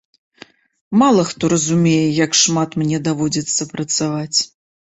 Мала 1.01 1.25
хто 1.33 1.51
разумее, 1.53 2.07
як 2.25 2.31
шмат 2.41 2.71
мне 2.83 3.01
даводзіцца 3.09 3.71
працаваць. 3.77 4.37